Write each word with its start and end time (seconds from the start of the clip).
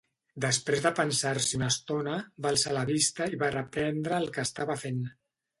Després 0.43 0.79
de 0.85 0.91
pensar-hi 0.99 1.51
una 1.59 1.67
estona, 1.75 2.15
va 2.45 2.51
alçar 2.53 2.75
la 2.79 2.87
vista 2.93 3.31
i 3.35 3.41
va 3.45 3.53
reprendre 3.59 4.21
el 4.23 4.29
que 4.39 4.49
estava 4.51 4.81
fent. 4.87 5.07